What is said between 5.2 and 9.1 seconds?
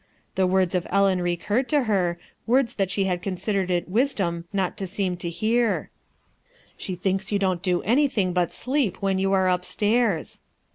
hear:— "She thinks you don't do anything but sleep